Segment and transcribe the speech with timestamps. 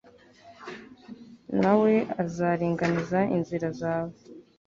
[1.61, 1.93] na we
[2.23, 4.13] azaringaniza inzira zawe